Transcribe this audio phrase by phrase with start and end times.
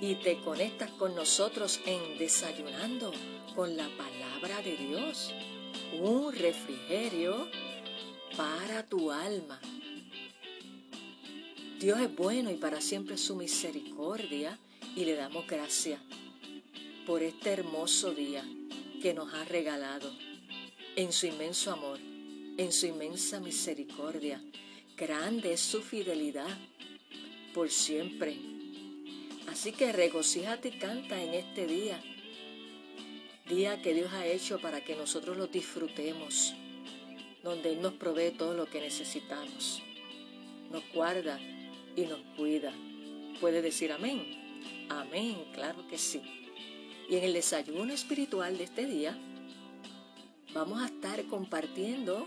[0.00, 3.12] y te conectas con nosotros en Desayunando
[3.54, 5.32] con la palabra de Dios,
[6.00, 7.48] un refrigerio
[8.36, 9.60] para tu alma.
[11.78, 14.58] Dios es bueno y para siempre su misericordia
[14.94, 16.00] y le damos gracias
[17.06, 18.44] por este hermoso día
[19.02, 20.10] que nos ha regalado
[20.96, 21.98] en su inmenso amor,
[22.56, 24.42] en su inmensa misericordia
[25.00, 26.58] Grande es su fidelidad
[27.54, 28.36] por siempre.
[29.50, 32.00] Así que regocíjate y canta en este día,
[33.48, 36.54] día que Dios ha hecho para que nosotros lo disfrutemos,
[37.42, 39.82] donde Él nos provee todo lo que necesitamos,
[40.70, 41.40] nos guarda
[41.96, 42.72] y nos cuida.
[43.40, 44.86] ¿Puede decir amén?
[44.88, 46.22] Amén, claro que sí.
[47.08, 49.18] Y en el desayuno espiritual de este día,
[50.54, 52.24] vamos a estar compartiendo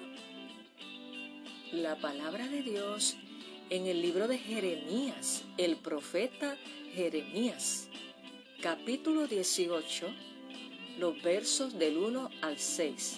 [1.71, 3.15] la palabra de Dios
[3.73, 6.55] en el libro de Jeremías, el profeta
[6.93, 7.87] Jeremías,
[8.61, 10.13] capítulo 18,
[10.99, 13.17] los versos del 1 al 6.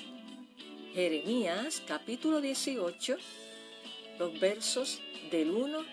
[0.94, 3.18] Jeremías, capítulo 18,
[4.18, 5.86] los versos del 1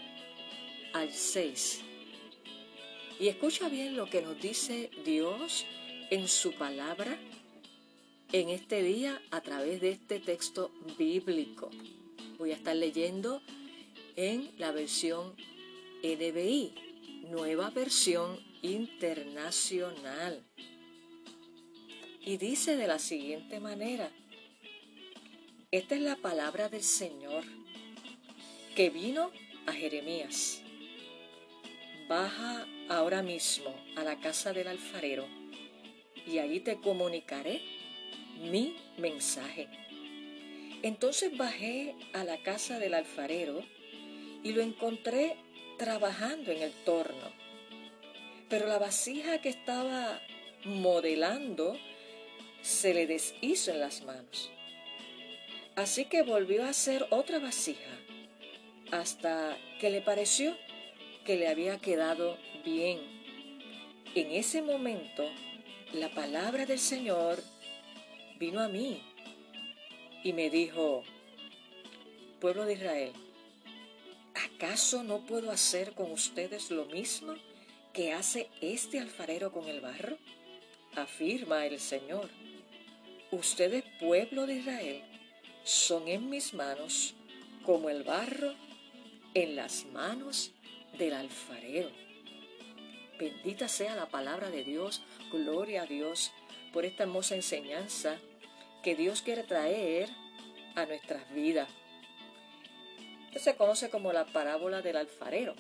[0.93, 1.81] al 6.
[3.19, 5.67] Y escucha bien lo que nos dice Dios
[6.11, 7.19] en su palabra
[8.31, 11.69] en este día a través de este texto bíblico
[12.43, 13.41] voy a estar leyendo
[14.17, 15.35] en la versión
[16.03, 16.75] NBI,
[17.31, 20.45] nueva versión internacional.
[22.21, 24.11] Y dice de la siguiente manera,
[25.71, 27.45] esta es la palabra del Señor
[28.77, 29.31] que vino
[29.67, 30.63] a Jeremías.
[32.09, 35.27] Baja ahora mismo a la casa del alfarero
[36.27, 37.63] y allí te comunicaré
[38.41, 39.69] mi mensaje.
[40.83, 43.65] Entonces bajé a la casa del alfarero
[44.43, 45.37] y lo encontré
[45.79, 47.33] trabajando en el torno.
[48.49, 50.21] Pero la vasija que estaba
[50.65, 51.77] modelando
[52.61, 54.51] se le deshizo en las manos.
[55.75, 57.91] Así que volvió a hacer otra vasija
[58.91, 60.57] hasta que le pareció
[61.25, 63.01] que le había quedado bien.
[64.15, 65.29] En ese momento,
[65.95, 67.43] la palabra del Señor
[68.39, 69.01] vino a mí
[70.23, 71.03] y me dijo,
[72.41, 73.13] pueblo de Israel,
[74.35, 77.35] ¿acaso no puedo hacer con ustedes lo mismo
[77.93, 80.19] que hace este alfarero con el barro?
[80.95, 82.29] Afirma el Señor,
[83.31, 85.03] ustedes, pueblo de Israel,
[85.65, 87.15] son en mis manos
[87.65, 88.55] como el barro
[89.35, 90.53] en las manos
[90.99, 91.91] del alfarero.
[93.19, 96.33] Bendita sea la palabra de Dios, gloria a Dios
[96.73, 98.19] por esta hermosa enseñanza
[98.83, 100.09] que Dios quiere traer
[100.75, 101.69] a nuestras vidas.
[103.33, 105.55] Esto se conoce como la parábola del alfarero.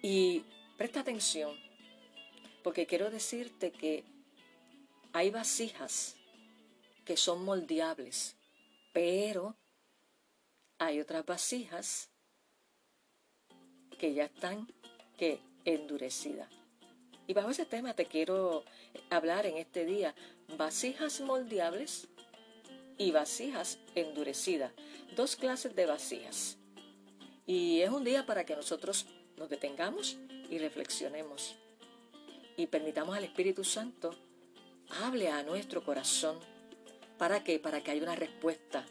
[0.00, 0.44] Y
[0.78, 1.58] presta atención,
[2.62, 4.04] porque quiero decirte que
[5.12, 6.14] hay vasijas
[7.04, 8.36] que son moldeables,
[8.92, 9.56] pero
[10.78, 12.10] hay otras vasijas
[13.98, 14.72] que ya están
[15.18, 16.48] que endurecidas.
[17.26, 18.64] Y bajo ese tema te quiero
[19.10, 20.14] hablar en este día,
[20.56, 22.06] vasijas moldeables
[22.98, 24.72] y vasijas endurecidas,
[25.16, 26.58] dos clases de vasijas.
[27.46, 30.16] Y es un día para que nosotros nos detengamos
[30.48, 31.56] y reflexionemos
[32.56, 34.10] y permitamos al Espíritu Santo
[35.02, 36.38] hable a nuestro corazón.
[37.16, 37.58] ¿Para qué?
[37.58, 38.84] Para que haya una respuesta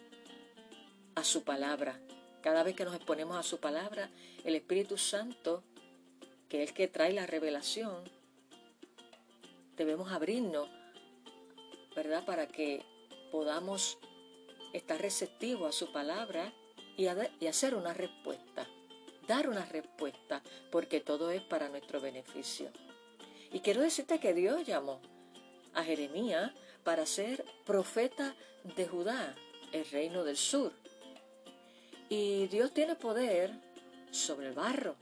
[1.15, 1.99] a su palabra.
[2.41, 4.09] Cada vez que nos exponemos a su palabra,
[4.43, 5.63] el Espíritu Santo,
[6.47, 8.03] que es el que trae la revelación,
[9.75, 10.69] debemos abrirnos,
[11.95, 12.25] ¿verdad?
[12.25, 12.83] Para que
[13.31, 13.99] podamos
[14.73, 16.53] estar receptivos a su palabra
[16.97, 17.07] y,
[17.39, 18.67] y hacer una respuesta,
[19.27, 22.71] dar una respuesta, porque todo es para nuestro beneficio.
[23.51, 25.01] Y quiero decirte que Dios llamó
[25.73, 26.51] a Jeremías
[26.83, 28.35] para ser profeta
[28.75, 29.35] de Judá,
[29.71, 30.71] el reino del sur.
[32.09, 33.51] Y Dios tiene poder
[34.11, 34.95] sobre el barro.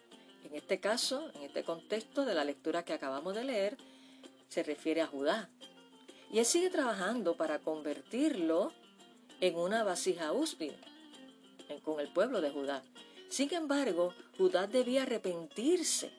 [0.43, 3.77] En este caso, en este contexto de la lectura que acabamos de leer,
[4.47, 5.49] se refiere a Judá.
[6.31, 8.73] Y él sigue trabajando para convertirlo
[9.39, 10.75] en una vasija útil
[11.84, 12.84] con el pueblo de Judá.
[13.30, 16.12] Sin embargo, Judá debía arrepentirse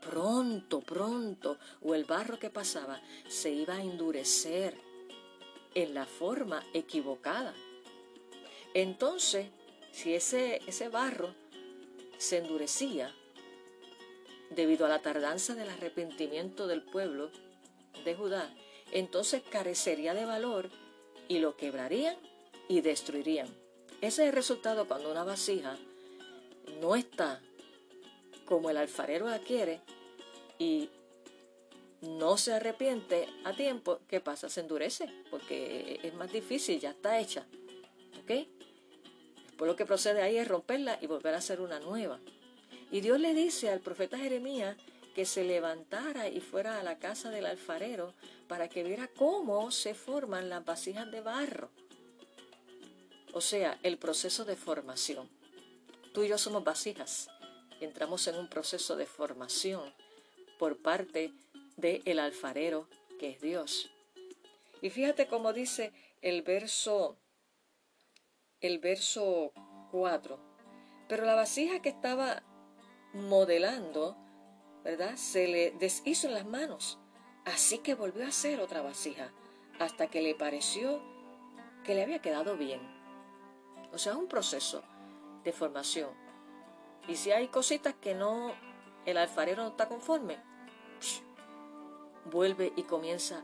[0.00, 4.76] pronto, pronto, o el barro que pasaba se iba a endurecer
[5.74, 7.54] en la forma equivocada.
[8.74, 9.48] Entonces,
[9.92, 11.34] si ese, ese barro
[12.18, 13.14] se endurecía
[14.50, 17.30] debido a la tardanza del arrepentimiento del pueblo
[18.04, 18.52] de Judá,
[18.92, 20.70] entonces carecería de valor
[21.28, 22.16] y lo quebrarían
[22.68, 23.48] y destruirían.
[24.00, 25.76] Ese es el resultado cuando una vasija
[26.80, 27.40] no está
[28.44, 29.80] como el alfarero la quiere
[30.58, 30.90] y
[32.02, 34.48] no se arrepiente a tiempo, ¿qué pasa?
[34.48, 37.46] Se endurece porque es más difícil, ya está hecha.
[38.22, 38.46] ¿Ok?
[39.46, 42.18] Después lo que procede ahí es romperla y volver a hacer una nueva.
[42.90, 44.76] Y Dios le dice al profeta Jeremías
[45.14, 48.14] que se levantara y fuera a la casa del alfarero
[48.48, 51.70] para que viera cómo se forman las vasijas de barro.
[53.32, 55.28] O sea, el proceso de formación.
[56.12, 57.28] Tú y yo somos vasijas.
[57.80, 59.92] Entramos en un proceso de formación
[60.58, 61.32] por parte
[61.76, 62.88] del alfarero
[63.18, 63.90] que es Dios.
[64.80, 67.18] Y fíjate cómo dice el verso
[68.62, 69.52] el verso
[69.90, 70.38] 4.
[71.08, 72.42] Pero la vasija que estaba
[73.12, 74.16] modelando,
[74.84, 75.16] ¿verdad?
[75.16, 76.98] Se le deshizo en las manos.
[77.44, 79.32] Así que volvió a hacer otra vasija
[79.78, 81.00] hasta que le pareció
[81.84, 82.80] que le había quedado bien.
[83.92, 84.82] O sea, un proceso
[85.44, 86.10] de formación.
[87.08, 88.54] Y si hay cositas que no,
[89.04, 90.38] el alfarero no está conforme,
[92.26, 93.42] vuelve y comienza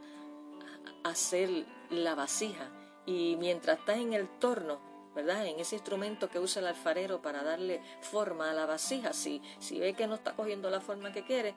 [1.02, 2.70] a hacer la vasija.
[3.04, 4.78] Y mientras está en el torno,
[5.18, 5.46] ¿verdad?
[5.46, 9.80] En ese instrumento que usa el alfarero para darle forma a la vasija, si, si
[9.80, 11.56] ve que no está cogiendo la forma que quiere,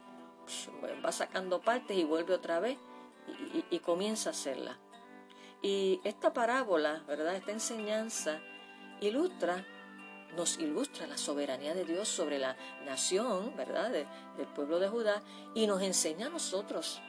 [1.05, 2.79] va sacando partes y vuelve otra vez
[3.69, 4.79] y comienza a hacerla.
[5.61, 7.35] Y esta parábola, ¿verdad?
[7.35, 8.39] Esta enseñanza
[8.99, 9.63] ilustra
[10.35, 15.21] nos ilustra la soberanía de Dios sobre la nación, ¿verdad?, del pueblo de Judá,
[15.53, 16.99] y nos enseña a nosotros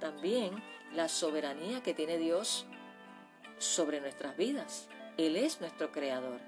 [0.00, 0.54] también
[0.94, 2.64] la soberanía que tiene Dios
[3.58, 4.88] sobre nuestras vidas.
[5.16, 6.40] Él es nuestro creador.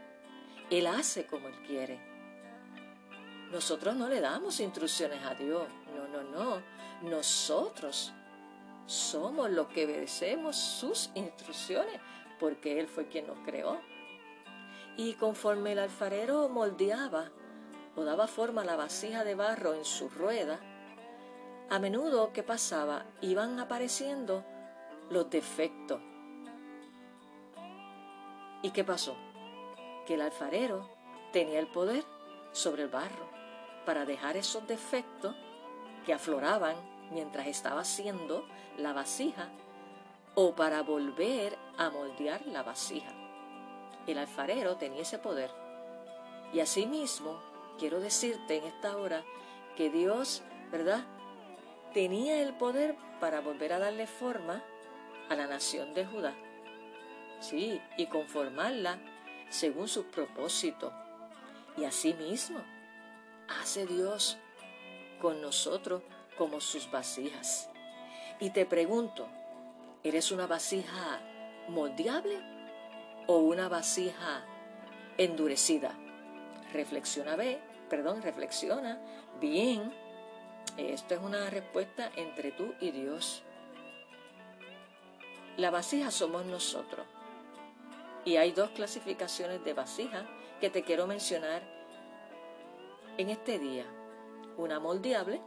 [0.70, 1.99] Él hace como Él quiere.
[3.50, 5.67] Nosotros no le damos instrucciones a Dios.
[5.94, 6.62] No, no, no.
[7.03, 8.12] Nosotros
[8.87, 12.00] somos los que obedecemos sus instrucciones
[12.38, 13.81] porque Él fue quien nos creó.
[14.97, 17.31] Y conforme el alfarero moldeaba
[17.97, 20.61] o daba forma a la vasija de barro en su rueda,
[21.71, 24.44] a menudo que pasaba iban apareciendo
[25.11, 26.00] los defectos.
[28.62, 29.16] ¿Y qué pasó?
[30.06, 30.88] Que el alfarero
[31.32, 32.05] tenía el poder
[32.52, 33.28] sobre el barro
[33.84, 35.34] para dejar esos defectos
[36.05, 36.76] que afloraban
[37.10, 38.46] mientras estaba haciendo
[38.76, 39.49] la vasija
[40.34, 43.19] o para volver a moldear la vasija
[44.12, 45.50] el alfarero tenía ese poder.
[46.52, 47.40] Y asimismo,
[47.78, 49.22] quiero decirte en esta hora
[49.76, 51.04] que Dios, ¿verdad?
[51.93, 54.62] Tenía el poder para volver a darle forma
[55.28, 56.35] a la nación de Judá.
[57.40, 58.99] Sí, y conformarla
[59.49, 60.92] según sus propósitos.
[61.76, 62.61] Y asimismo,
[63.61, 64.38] hace Dios
[65.21, 66.02] con nosotros
[66.37, 67.71] como sus vasijas.
[68.40, 69.28] Y te pregunto,
[70.02, 71.21] ¿eres una vasija
[71.68, 72.38] moldeable
[73.26, 74.45] o una vasija
[75.18, 75.92] endurecida.
[76.73, 78.99] Reflexiona, ve, perdón, reflexiona
[79.40, 79.92] bien.
[80.76, 83.42] Esto es una respuesta entre tú y Dios.
[85.57, 87.07] La vasija somos nosotros.
[88.28, 90.28] Y hay dos clasificaciones de vasija
[90.61, 91.62] que te quiero mencionar
[93.16, 93.87] en este día.
[94.58, 95.40] Una moldeable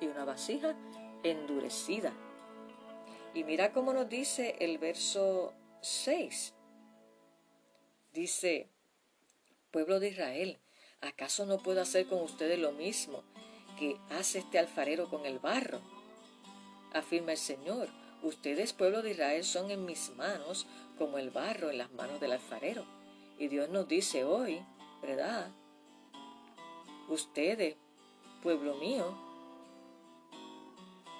[0.00, 0.76] y una vasija
[1.24, 2.12] endurecida.
[3.34, 6.54] Y mira cómo nos dice el verso 6.
[8.12, 8.68] Dice,
[9.72, 10.60] pueblo de Israel,
[11.00, 13.24] ¿acaso no puedo hacer con ustedes lo mismo
[13.76, 15.80] que hace este alfarero con el barro?
[16.92, 17.88] Afirma el Señor,
[18.22, 20.68] ustedes, pueblo de Israel, son en mis manos
[20.98, 22.84] como el barro en las manos del alfarero.
[23.38, 24.62] Y Dios nos dice hoy,
[25.00, 25.50] ¿verdad?
[27.08, 27.76] Ustedes,
[28.42, 29.14] pueblo mío,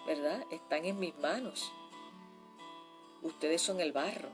[0.07, 0.45] ¿verdad?
[0.51, 1.73] Están en mis manos.
[3.23, 4.29] Ustedes son el barro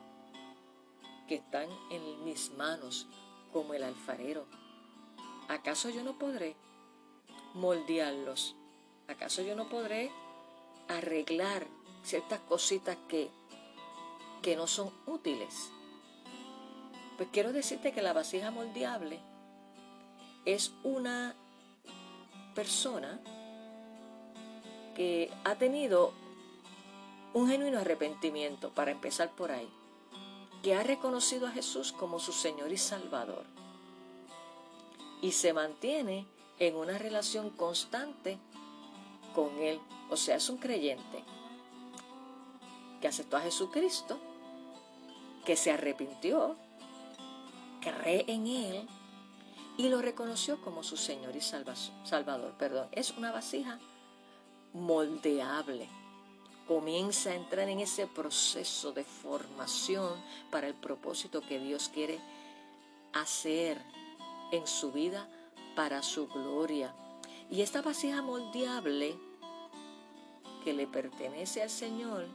[1.28, 3.06] que están en mis manos
[3.52, 4.46] como el alfarero.
[5.48, 6.56] ¿Acaso yo no podré
[7.54, 8.56] moldearlos?
[9.08, 10.10] ¿Acaso yo no podré
[10.88, 11.66] arreglar
[12.02, 13.30] ciertas cositas que,
[14.42, 15.70] que no son útiles?
[17.16, 19.20] Pues quiero decirte que la vasija moldeable
[20.44, 21.34] es una
[22.54, 23.20] persona
[24.94, 26.12] que ha tenido
[27.34, 29.68] un genuino arrepentimiento, para empezar por ahí
[30.62, 33.44] que ha reconocido a Jesús como su Señor y Salvador
[35.22, 36.26] y se mantiene
[36.58, 38.38] en una relación constante
[39.34, 39.80] con Él.
[40.10, 41.24] O sea, es un creyente
[43.00, 44.18] que aceptó a Jesucristo,
[45.44, 46.56] que se arrepintió,
[47.80, 48.88] cree en Él
[49.76, 52.54] y lo reconoció como su Señor y Salvador.
[52.58, 53.78] Perdón, es una vasija
[54.72, 55.88] moldeable.
[56.66, 60.12] Comienza a entrar en ese proceso de formación
[60.50, 62.18] para el propósito que Dios quiere
[63.14, 63.80] hacer
[64.52, 65.28] en su vida
[65.74, 66.94] para su gloria.
[67.50, 69.16] Y esta vasija moldeable
[70.64, 72.26] que le pertenece al Señor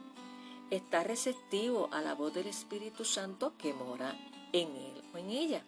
[0.70, 4.16] está receptivo a la voz del Espíritu Santo que mora
[4.52, 5.64] en él o en ella.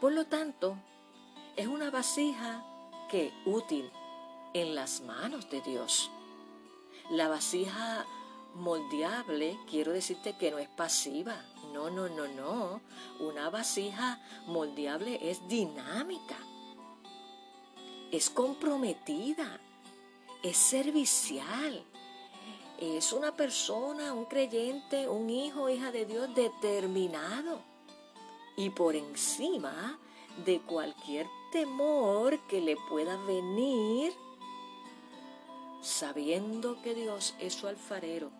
[0.00, 0.76] Por lo tanto,
[1.56, 2.64] es una vasija
[3.10, 3.90] que útil
[4.54, 6.10] en las manos de Dios.
[7.10, 8.06] La vasija
[8.54, 11.36] moldeable, quiero decirte que no es pasiva.
[11.72, 12.80] No, no, no, no.
[13.20, 16.36] Una vasija moldeable es dinámica,
[18.10, 19.60] es comprometida,
[20.42, 21.84] es servicial.
[22.78, 27.60] Es una persona, un creyente, un hijo, hija de Dios determinado
[28.56, 29.98] y por encima
[30.44, 34.12] de cualquier temor que le pueda venir,
[35.82, 38.30] sabiendo que Dios es su alfarero,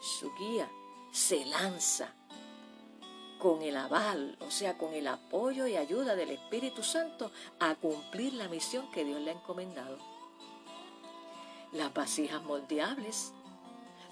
[0.00, 0.70] su guía,
[1.12, 2.14] se lanza
[3.38, 7.30] con el aval, o sea, con el apoyo y ayuda del Espíritu Santo
[7.60, 9.98] a cumplir la misión que Dios le ha encomendado.
[11.72, 13.34] Las vasijas moldeables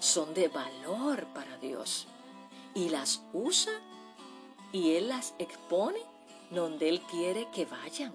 [0.05, 2.07] son de valor para Dios
[2.73, 3.73] y las usa
[4.71, 5.99] y Él las expone
[6.51, 8.13] donde Él quiere que vayan.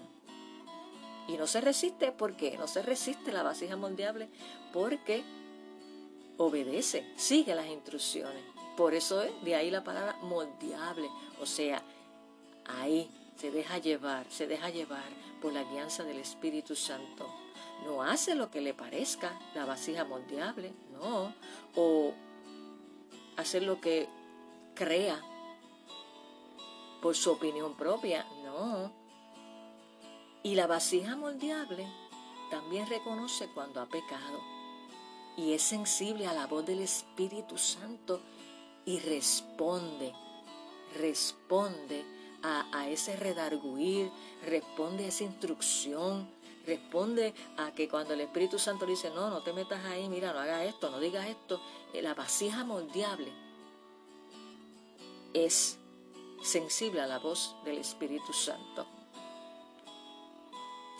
[1.27, 2.57] Y no se resiste, ¿por qué?
[2.57, 4.29] No se resiste la vasija moldeable
[4.71, 5.23] porque
[6.37, 8.43] obedece, sigue las instrucciones.
[8.77, 11.09] Por eso es de ahí la palabra moldeable,
[11.41, 11.83] o sea,
[12.65, 15.09] ahí se deja llevar, se deja llevar
[15.41, 17.40] por la guianza del Espíritu Santo.
[17.85, 21.33] No hace lo que le parezca la vasija moldeable, no,
[21.75, 22.13] o
[23.37, 24.07] hacer lo que
[24.75, 25.19] crea
[27.01, 28.91] por su opinión propia, no.
[30.43, 31.87] Y la vasija moldeable
[32.49, 34.39] también reconoce cuando ha pecado
[35.37, 38.21] y es sensible a la voz del Espíritu Santo
[38.85, 40.13] y responde,
[40.97, 42.03] responde
[42.43, 44.11] a, ese redarguir,
[44.43, 46.27] responde a esa instrucción,
[46.65, 50.39] responde a que cuando el Espíritu Santo dice, no, no te metas ahí, mira, no
[50.39, 51.61] hagas esto, no digas esto,
[51.93, 53.31] eh, la vasija moldeable
[55.33, 55.77] es
[56.43, 58.85] sensible a la voz del Espíritu Santo.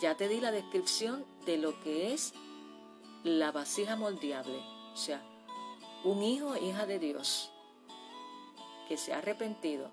[0.00, 2.32] Ya te di la descripción de lo que es
[3.24, 4.58] la vasija moldeable,
[4.92, 5.22] o sea,
[6.04, 7.50] un hijo hija de Dios
[8.88, 9.92] que se ha arrepentido,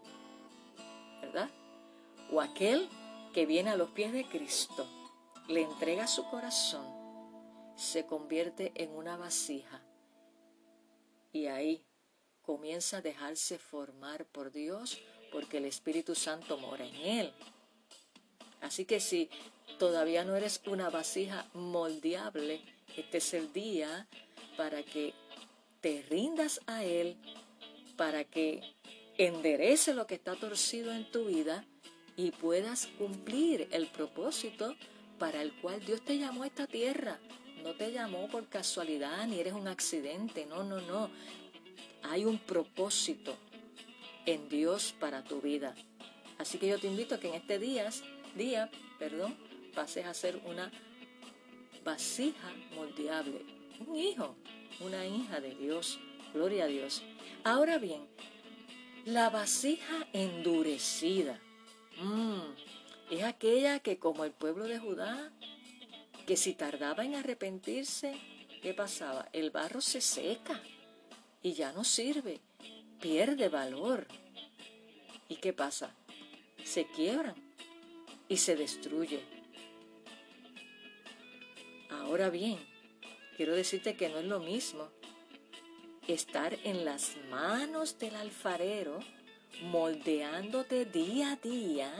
[1.21, 1.49] ¿verdad?
[2.31, 2.89] O aquel
[3.33, 4.88] que viene a los pies de Cristo,
[5.49, 6.85] le entrega su corazón,
[7.75, 9.81] se convierte en una vasija
[11.33, 11.83] y ahí
[12.43, 14.99] comienza a dejarse formar por Dios
[15.31, 17.33] porque el Espíritu Santo mora en él.
[18.61, 19.29] Así que si
[19.79, 22.61] todavía no eres una vasija moldeable,
[22.95, 24.07] este es el día
[24.55, 25.13] para que
[25.81, 27.15] te rindas a Él,
[27.95, 28.61] para que
[29.17, 31.65] enderece lo que está torcido en tu vida
[32.17, 34.75] y puedas cumplir el propósito
[35.19, 37.19] para el cual Dios te llamó a esta tierra.
[37.63, 41.09] No te llamó por casualidad ni eres un accidente, no, no, no.
[42.03, 43.35] Hay un propósito
[44.25, 45.75] en Dios para tu vida.
[46.38, 47.89] Así que yo te invito a que en este día,
[48.35, 49.38] día, perdón,
[49.75, 50.71] pases a ser una
[51.83, 53.45] vasija moldeable,
[53.85, 54.35] un hijo,
[54.79, 55.99] una hija de Dios.
[56.33, 57.03] Gloria a Dios.
[57.43, 58.07] Ahora bien,
[59.05, 61.39] la vasija endurecida
[62.01, 62.68] mm,
[63.09, 65.31] es aquella que como el pueblo de Judá,
[66.25, 68.15] que si tardaba en arrepentirse,
[68.61, 69.27] ¿qué pasaba?
[69.33, 70.61] El barro se seca
[71.41, 72.41] y ya no sirve
[72.99, 74.07] pierde valor.
[75.27, 75.95] ¿Y qué pasa?
[76.63, 77.35] Se quiebran
[78.27, 79.21] y se destruye.
[81.89, 82.57] Ahora bien,
[83.37, 84.89] quiero decirte que no es lo mismo
[86.07, 88.99] estar en las manos del alfarero,
[89.63, 91.91] moldeándote día a día,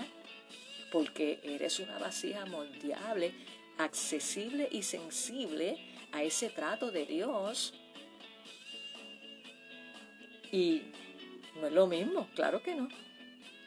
[0.91, 3.34] porque eres una vasija moldeable,
[3.77, 5.77] accesible y sensible
[6.12, 7.74] a ese trato de Dios
[10.51, 10.81] y
[11.55, 12.88] no es lo mismo, claro que no.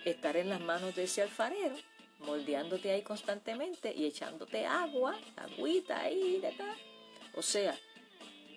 [0.04, 1.76] Estar en las manos de ese alfarero,
[2.20, 6.76] moldeándote ahí constantemente y echándote agua, agüita ahí de acá.
[7.34, 7.78] O sea,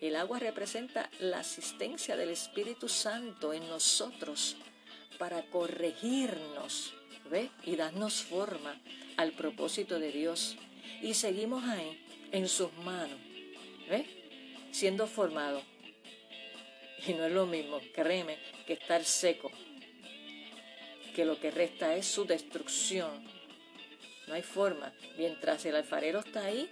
[0.02, 4.58] el agua representa la asistencia del Espíritu Santo en nosotros
[5.20, 6.95] para corregirnos,
[7.30, 7.50] ¿ves?
[7.64, 8.80] Y darnos forma
[9.18, 10.56] al propósito de Dios.
[11.02, 12.02] Y seguimos ahí,
[12.32, 13.18] en sus manos,
[13.90, 14.06] ¿ves?
[14.72, 15.62] Siendo formado.
[17.08, 19.52] Y no es lo mismo, créeme, que estar seco,
[21.14, 23.24] que lo que resta es su destrucción.
[24.28, 24.92] No hay forma.
[25.18, 26.70] Mientras el alfarero está ahí,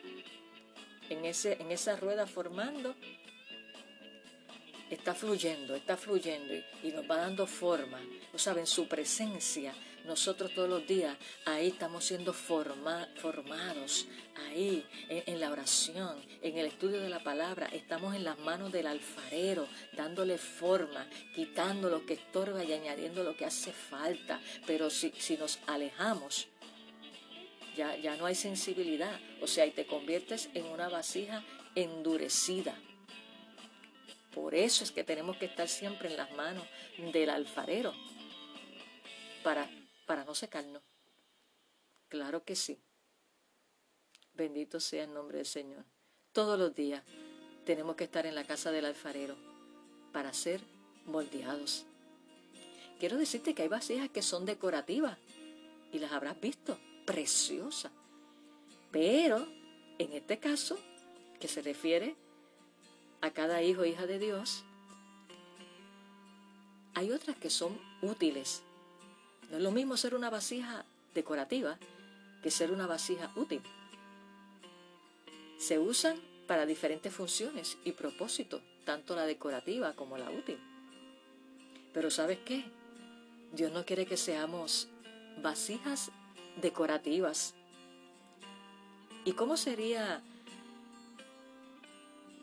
[1.09, 2.95] en, ese, en esa rueda formando,
[4.89, 8.01] está fluyendo, está fluyendo y, nos va dando forma.
[8.31, 9.73] Lo saben, su presencia,
[10.05, 14.07] nosotros todos los días ahí estamos siendo formados,
[14.47, 18.71] ahí en, en, la oración, en el estudio de la palabra, estamos en las manos
[18.71, 24.39] del alfarero, dándole forma, quitando lo que estorba y añadiendo lo que hace falta.
[24.67, 26.47] Pero si, si nos alejamos,
[27.75, 31.43] ya, ya no hay sensibilidad, o sea, y te conviertes en una vasija
[31.75, 32.75] endurecida.
[34.33, 36.65] Por eso es que tenemos que estar siempre en las manos
[37.11, 37.93] del alfarero
[39.43, 39.69] para,
[40.05, 40.81] para no secarnos.
[42.09, 42.79] Claro que sí.
[44.33, 45.85] Bendito sea el nombre del Señor.
[46.31, 47.03] Todos los días
[47.65, 49.35] tenemos que estar en la casa del alfarero
[50.11, 50.61] para ser
[51.05, 51.85] moldeados.
[52.99, 55.17] Quiero decirte que hay vasijas que son decorativas
[55.91, 57.91] y las habrás visto, preciosas.
[58.91, 59.47] Pero
[59.99, 60.77] en este caso,
[61.39, 62.15] que se refiere
[63.21, 64.63] a cada hijo e hija de Dios,
[66.93, 68.63] hay otras que son útiles.
[69.53, 70.83] No es lo mismo ser una vasija
[71.13, 71.77] decorativa
[72.41, 73.61] que ser una vasija útil.
[75.59, 76.17] Se usan
[76.47, 80.57] para diferentes funciones y propósitos, tanto la decorativa como la útil.
[81.93, 82.65] Pero ¿sabes qué?
[83.51, 84.87] Dios no quiere que seamos
[85.43, 86.09] vasijas
[86.59, 87.53] decorativas.
[89.23, 90.23] ¿Y cómo sería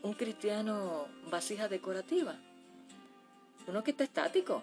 [0.02, 2.36] un cristiano vasija decorativa,
[3.66, 4.62] uno que está estático.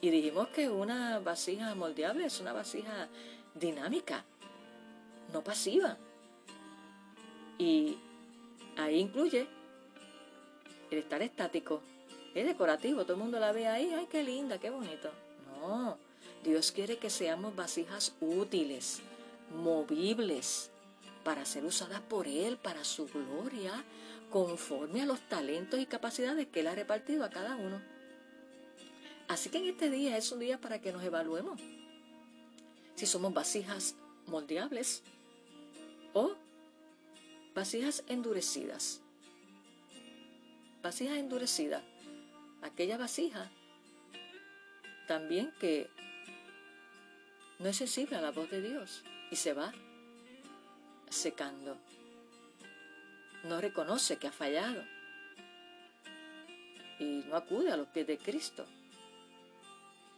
[0.00, 3.08] Y dijimos que una vasija moldeable es una vasija
[3.54, 4.24] dinámica,
[5.32, 5.98] no pasiva.
[7.58, 7.98] Y
[8.78, 9.46] ahí incluye
[10.90, 11.82] el estar estático.
[12.34, 15.10] Es decorativo, todo el mundo la ve ahí, ay, qué linda, qué bonito.
[15.60, 15.98] No,
[16.44, 19.00] Dios quiere que seamos vasijas útiles,
[19.62, 20.70] movibles,
[21.24, 23.84] para ser usadas por Él, para su gloria,
[24.30, 27.82] conforme a los talentos y capacidades que Él ha repartido a cada uno.
[29.30, 31.60] Así que en este día es un día para que nos evaluemos.
[32.96, 33.94] Si somos vasijas
[34.26, 35.04] moldeables
[36.14, 36.34] o
[37.54, 39.00] vasijas endurecidas.
[40.82, 41.80] Vasijas endurecidas.
[42.60, 43.48] Aquella vasija
[45.06, 45.88] también que
[47.60, 49.72] no es sensible a la voz de Dios y se va
[51.08, 51.78] secando.
[53.44, 54.82] No reconoce que ha fallado
[56.98, 58.66] y no acude a los pies de Cristo.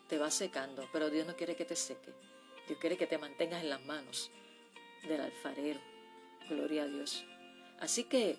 [0.09, 2.13] Te va secando, pero Dios no quiere que te seque.
[2.67, 4.31] Dios quiere que te mantengas en las manos
[5.09, 5.81] del alfarero.
[6.49, 7.25] Gloria a Dios.
[7.81, 8.37] Así que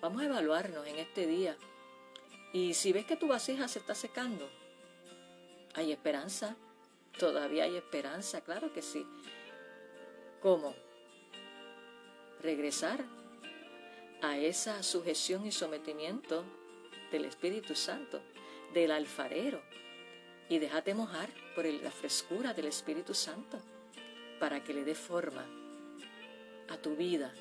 [0.00, 1.56] vamos a evaluarnos en este día.
[2.52, 4.48] Y si ves que tu vasija se está secando,
[5.74, 6.56] hay esperanza.
[7.18, 9.06] Todavía hay esperanza, claro que sí.
[10.40, 10.74] ¿Cómo?
[12.42, 13.04] Regresar
[14.20, 16.44] a esa sujeción y sometimiento
[17.10, 18.22] del Espíritu Santo,
[18.74, 19.62] del alfarero,
[20.48, 23.58] y déjate mojar por la frescura del Espíritu Santo
[24.38, 25.46] para que le dé forma
[26.68, 27.32] a tu vida,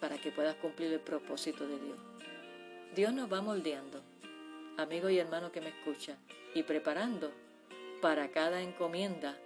[0.00, 1.98] para que puedas cumplir el propósito de Dios.
[2.94, 4.00] Dios nos va moldeando,
[4.78, 6.16] amigo y hermano que me escucha,
[6.54, 7.30] y preparando
[8.00, 9.36] para cada encomienda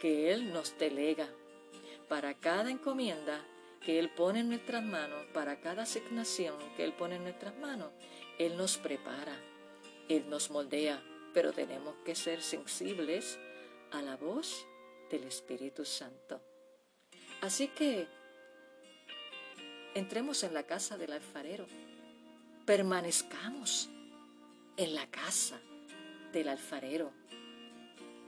[0.00, 1.28] que Él nos delega
[2.12, 3.40] para cada encomienda
[3.80, 7.88] que Él pone en nuestras manos, para cada asignación que Él pone en nuestras manos,
[8.38, 9.34] Él nos prepara,
[10.08, 13.38] Él nos moldea, pero tenemos que ser sensibles
[13.90, 14.66] a la voz
[15.10, 16.40] del Espíritu Santo.
[17.40, 18.06] Así que
[19.94, 21.66] entremos en la casa del alfarero,
[22.64, 23.88] permanezcamos
[24.76, 25.60] en la casa
[26.32, 27.12] del alfarero.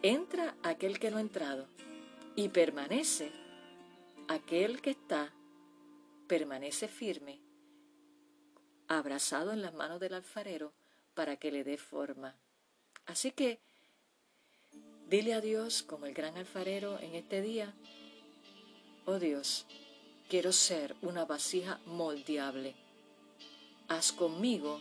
[0.02, 1.66] Entra aquel que no ha entrado
[2.36, 3.30] y permanece
[4.28, 5.32] aquel que está
[6.26, 7.40] permanece firme,
[8.88, 10.72] abrazado en las manos del alfarero
[11.14, 12.36] para que le dé forma.
[13.06, 13.60] Así que
[15.08, 17.74] dile a Dios como el gran alfarero en este día,
[19.06, 19.66] oh Dios,
[20.28, 22.74] quiero ser una vasija moldeable.
[23.88, 24.80] Haz conmigo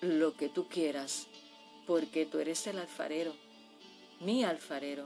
[0.00, 1.26] lo que tú quieras,
[1.86, 3.34] porque tú eres el alfarero,
[4.20, 5.04] mi alfarero,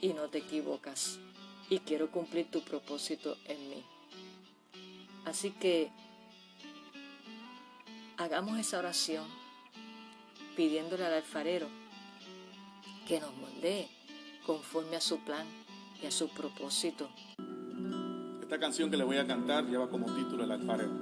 [0.00, 1.18] y no te equivocas
[1.70, 3.82] y quiero cumplir tu propósito en mí.
[5.24, 5.90] Así que
[8.16, 9.24] hagamos esa oración
[10.56, 11.66] pidiéndole al alfarero
[13.06, 13.88] que nos moldee
[14.46, 15.46] conforme a su plan
[16.02, 17.08] y a su propósito.
[18.40, 20.92] Esta canción que le voy a cantar lleva como título El alfarero.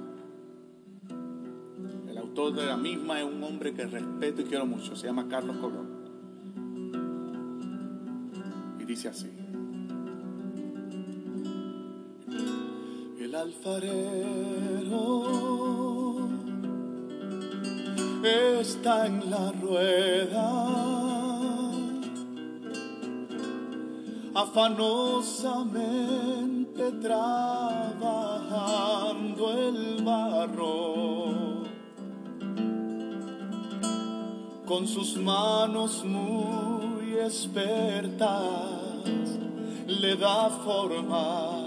[2.09, 5.27] El autor de la misma es un hombre que respeto y quiero mucho, se llama
[5.27, 6.01] Carlos Colón.
[8.79, 9.29] Y dice así.
[13.19, 14.83] El alfarero
[18.25, 20.69] está en la rueda.
[24.35, 31.63] Afanosamente trabajando el barro,
[34.65, 38.63] con sus manos muy expertas
[39.87, 41.62] le da forma,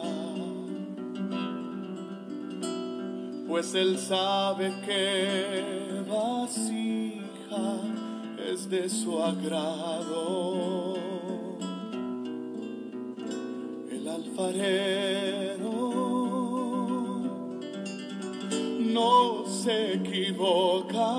[3.49, 7.81] pues él sabe que vasija
[8.51, 10.97] es de su agrado.
[18.97, 21.11] no se equivoca,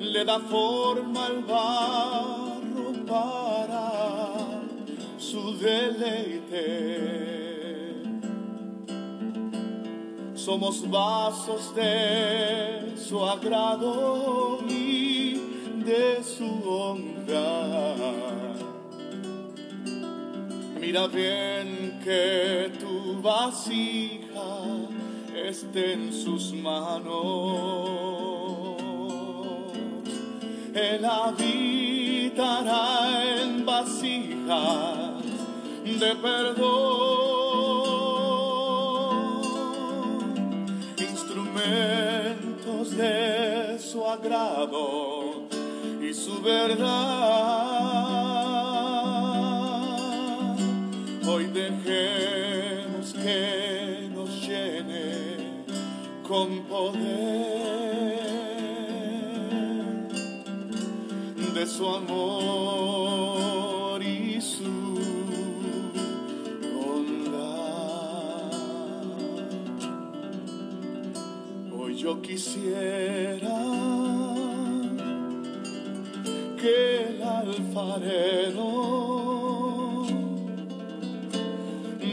[0.00, 3.92] le da forma al barro para
[5.18, 7.33] su deleite.
[10.44, 15.40] Somos vasos de su agrado y
[15.86, 17.94] de su honra
[20.78, 24.66] Mira bien que tu vasija
[25.34, 27.14] esté en sus manos.
[30.74, 32.82] Él habitará
[33.40, 35.24] en vasijas
[35.84, 37.23] de perdón,
[41.64, 45.48] instrumentos de su agrado
[46.00, 46.84] y su verdad.
[51.26, 55.64] Hoy dejemos que nos llene
[56.26, 57.44] con poder
[61.54, 63.33] de su amor
[72.26, 73.60] quisiera
[76.60, 76.76] que
[77.10, 78.70] el alfarero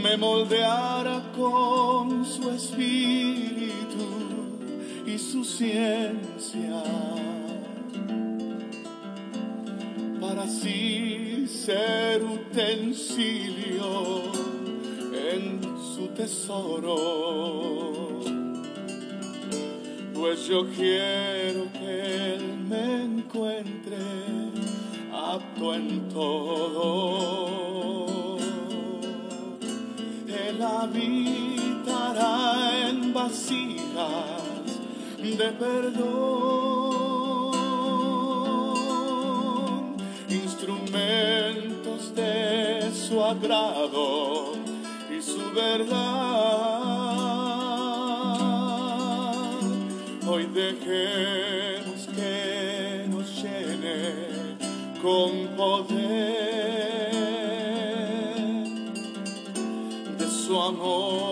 [0.04, 4.08] me moldeara con su espíritu
[5.06, 6.84] y su ciencia,
[10.20, 13.92] para así ser utensilio
[15.32, 15.62] en
[15.96, 18.01] su tesoro.
[20.34, 23.98] Pues yo quiero que Él me encuentre
[25.12, 28.38] apto en todo
[30.64, 34.80] habitará en vasijas
[35.20, 35.98] de perdón,
[40.30, 44.54] instrumentos de su agrado
[45.14, 46.21] y su verdad.
[50.54, 54.14] Dejemos que nos llene
[55.02, 56.32] con poder
[60.30, 61.31] su amor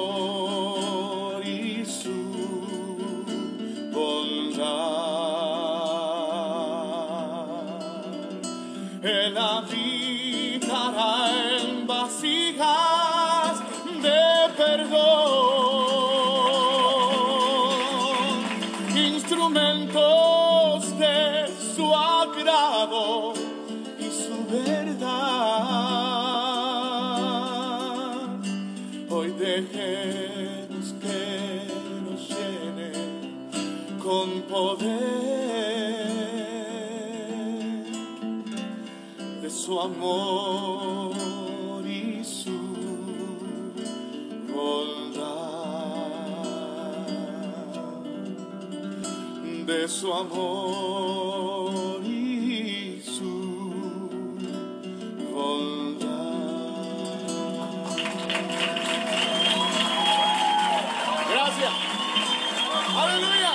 [62.95, 63.53] Aleluya.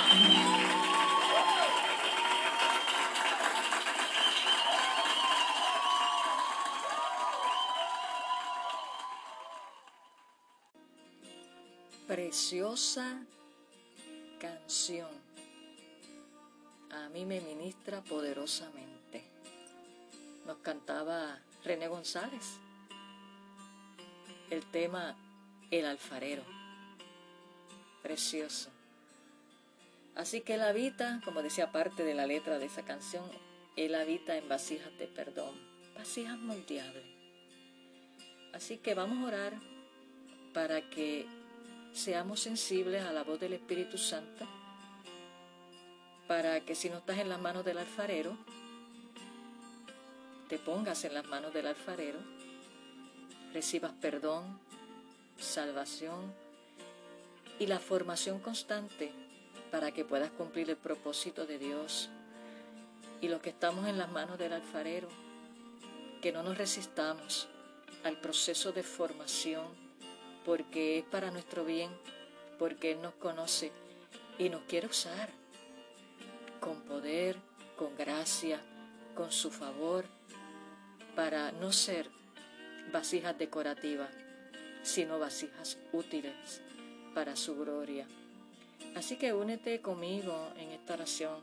[12.07, 13.23] Preciosa
[14.39, 15.24] canción.
[17.05, 19.21] A mí me ministra poderosamente.
[20.47, 22.57] Nos cantaba René González.
[24.49, 25.15] el tema
[25.69, 26.43] El alfarero.
[28.01, 28.71] Precioso.
[30.15, 33.23] Así que él habita, como decía parte de la letra de esa canción,
[33.75, 35.53] él habita en vasijas de perdón,
[35.93, 37.05] vasijas moldeables.
[38.51, 39.53] Así que vamos a orar
[40.53, 41.27] para que
[41.93, 44.47] seamos sensibles a la voz del Espíritu Santo,
[46.27, 48.35] para que si no estás en las manos del alfarero,
[50.49, 52.19] te pongas en las manos del alfarero,
[53.53, 54.59] recibas perdón,
[55.37, 56.33] salvación
[57.59, 59.11] y la formación constante
[59.71, 62.09] para que puedas cumplir el propósito de Dios.
[63.21, 65.07] Y los que estamos en las manos del alfarero,
[66.21, 67.47] que no nos resistamos
[68.03, 69.65] al proceso de formación,
[70.43, 71.89] porque es para nuestro bien,
[72.59, 73.71] porque Él nos conoce
[74.37, 75.44] y nos quiere usar
[76.65, 77.37] con poder,
[77.77, 78.59] con gracia,
[79.13, 80.03] con su favor,
[81.15, 82.09] para no ser
[82.91, 84.09] vasijas decorativas,
[84.81, 86.61] sino vasijas útiles
[87.13, 88.07] para su gloria.
[88.95, 91.39] Así que únete conmigo en esta oración.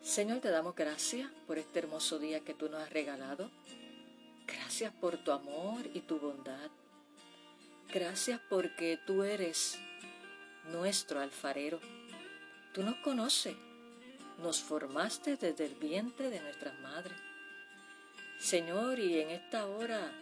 [0.00, 3.50] Señor, te damos gracias por este hermoso día que tú nos has regalado.
[4.46, 6.70] Gracias por tu amor y tu bondad.
[7.92, 9.76] Gracias porque tú eres
[10.70, 11.80] nuestro alfarero.
[12.72, 13.56] Tú nos conoces,
[14.38, 17.18] nos formaste desde el vientre de nuestras madres.
[18.38, 20.12] Señor, y en esta hora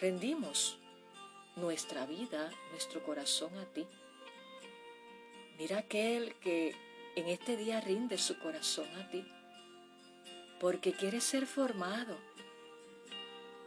[0.00, 0.78] rendimos
[1.56, 3.86] nuestra vida, nuestro corazón a ti.
[5.58, 6.74] Mira aquel que
[7.16, 9.24] en este día rinde su corazón a ti,
[10.60, 12.16] porque quiere ser formado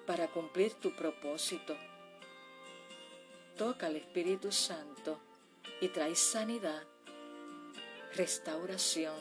[0.06, 1.76] para cumplir tu propósito.
[3.58, 5.20] Toca al Espíritu Santo
[5.82, 6.84] y trae sanidad,
[8.16, 9.16] restauración,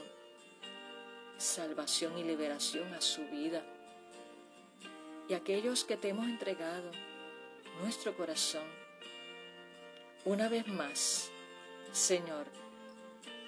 [1.39, 3.63] salvación y liberación a su vida.
[5.29, 6.91] Y aquellos que te hemos entregado,
[7.83, 8.65] nuestro corazón.
[10.25, 11.31] Una vez más,
[11.93, 12.47] Señor,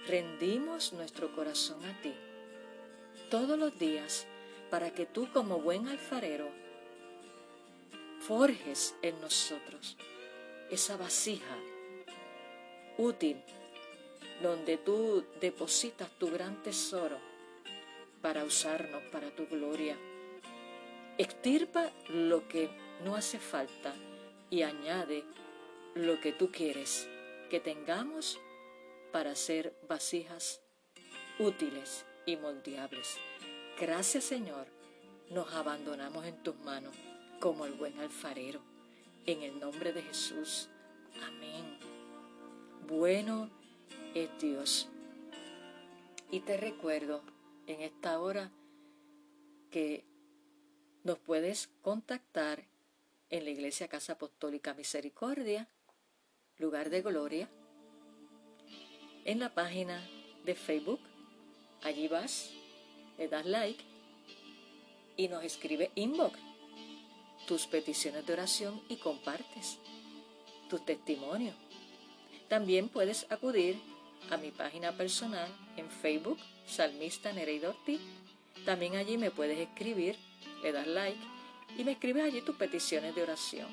[0.06, 2.14] rendimos nuestro corazón a ti
[3.30, 4.26] todos los días
[4.70, 6.48] para que tú como buen alfarero
[8.20, 9.96] forjes en nosotros
[10.70, 11.56] esa vasija
[12.98, 13.42] útil
[14.42, 17.18] donde tú depositas tu gran tesoro
[18.20, 19.96] para usarnos para tu gloria.
[21.16, 22.68] Extirpa lo que
[23.04, 23.94] no hace falta
[24.50, 25.24] y añade
[25.94, 27.08] lo que tú quieres
[27.50, 28.38] que tengamos
[29.12, 30.60] para ser vasijas
[31.38, 33.16] útiles y moldeables.
[33.80, 34.66] Gracias Señor,
[35.30, 36.94] nos abandonamos en tus manos
[37.40, 38.60] como el buen alfarero.
[39.26, 40.68] En el nombre de Jesús.
[41.22, 41.97] Amén.
[42.88, 43.50] Bueno
[44.14, 44.88] es Dios.
[46.30, 47.22] Y te recuerdo
[47.66, 48.50] en esta hora
[49.70, 50.06] que
[51.04, 52.64] nos puedes contactar
[53.28, 55.68] en la Iglesia Casa Apostólica Misericordia,
[56.56, 57.50] lugar de gloria,
[59.26, 60.02] en la página
[60.46, 61.00] de Facebook.
[61.82, 62.54] Allí vas,
[63.18, 63.84] le das like
[65.18, 66.38] y nos escribe inbox
[67.46, 69.78] tus peticiones de oración y compartes
[70.70, 71.67] tus testimonios.
[72.48, 73.78] También puedes acudir
[74.30, 78.00] a mi página personal en Facebook, Salmista Nereida Ortiz.
[78.64, 80.16] También allí me puedes escribir,
[80.62, 81.20] le das like
[81.76, 83.68] y me escribes allí tus peticiones de oración.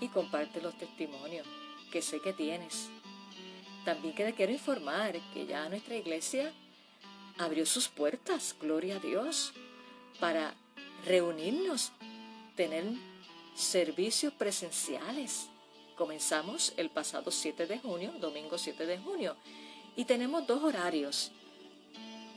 [0.00, 1.46] Y comparte los testimonios
[1.92, 2.88] que sé que tienes.
[3.84, 6.52] También que te quiero informar que ya nuestra iglesia
[7.38, 9.52] abrió sus puertas, gloria a Dios,
[10.18, 10.54] para
[11.04, 11.92] reunirnos,
[12.56, 12.84] tener
[13.54, 15.48] servicios presenciales.
[15.96, 19.36] Comenzamos el pasado 7 de junio, domingo 7 de junio,
[19.94, 21.32] y tenemos dos horarios.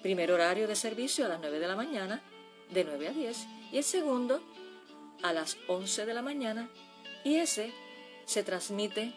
[0.02, 2.22] Primer horario de servicio a las 9 de la mañana
[2.70, 4.42] de 9 a 10 y el segundo
[5.24, 6.70] a las 11 de la mañana
[7.24, 7.74] y ese
[8.26, 9.14] se transmite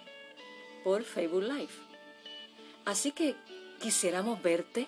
[0.84, 1.72] por Facebook Live.
[2.84, 3.34] Así que
[3.82, 4.86] quisiéramos verte,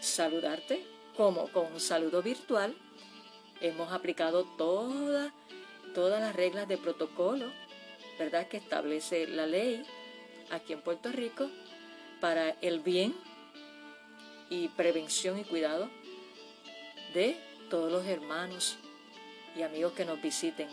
[0.00, 2.74] saludarte como con un saludo virtual.
[3.60, 5.32] Hemos aplicado todas
[5.94, 7.46] todas las reglas de protocolo,
[8.18, 8.48] ¿verdad?
[8.48, 9.84] Que establece la ley
[10.50, 11.50] aquí en Puerto Rico
[12.20, 13.14] para el bien
[14.50, 15.90] y prevención y cuidado
[17.12, 17.36] de
[17.70, 18.76] todos los hermanos
[19.56, 20.68] y amigos que nos visiten.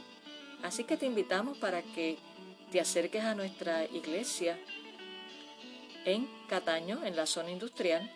[0.63, 2.17] Así que te invitamos para que
[2.71, 4.57] te acerques a nuestra iglesia
[6.05, 8.09] en Cataño, en la zona industrial,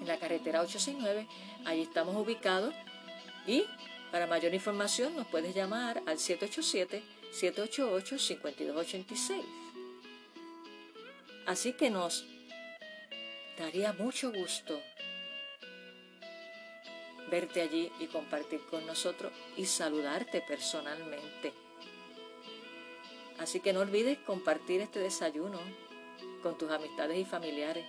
[0.00, 1.26] en la carretera 869.
[1.64, 2.74] Allí estamos ubicados
[3.46, 3.64] y
[4.10, 6.18] para mayor información nos puedes llamar al
[7.42, 9.42] 787-788-5286.
[11.46, 12.24] Así que nos
[13.58, 14.80] daría mucho gusto
[17.30, 21.52] verte allí y compartir con nosotros y saludarte personalmente.
[23.38, 25.58] Así que no olvides compartir este desayuno
[26.42, 27.84] con tus amistades y familiares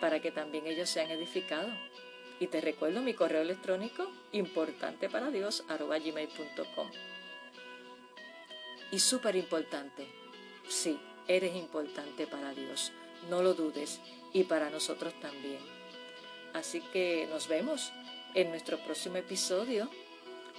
[0.00, 1.72] para que también ellos sean edificados.
[2.40, 5.64] Y te recuerdo mi correo electrónico importante para Dios.
[8.90, 10.06] Y súper importante,
[10.68, 12.92] sí, eres importante para Dios,
[13.28, 14.00] no lo dudes,
[14.32, 15.60] y para nosotros también.
[16.54, 17.92] Así que nos vemos
[18.34, 19.90] en nuestro próximo episodio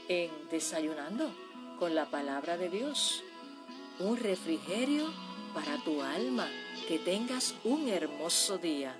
[0.07, 1.31] en Desayunando
[1.79, 3.23] con la palabra de Dios.
[3.99, 5.11] Un refrigerio
[5.53, 6.47] para tu alma.
[6.87, 8.95] Que tengas un hermoso día.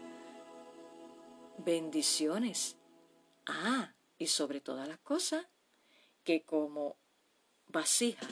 [1.57, 2.77] Bendiciones.
[3.47, 5.47] Ah, y sobre todas las cosas,
[6.23, 6.97] que como
[7.67, 8.27] vasija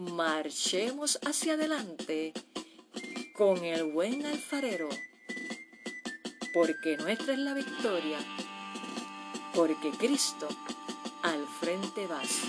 [0.00, 2.32] marchemos hacia adelante
[3.34, 4.88] con el buen alfarero,
[6.54, 8.18] porque nuestra es la victoria,
[9.54, 10.48] porque Cristo
[11.22, 12.40] al frente vas.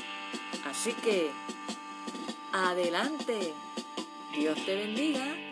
[0.66, 1.30] Así que,
[2.54, 3.54] adelante,
[4.34, 5.51] Dios te bendiga.